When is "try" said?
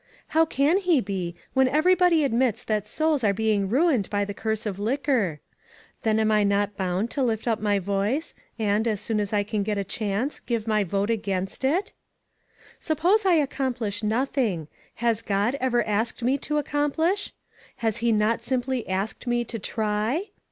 19.59-20.29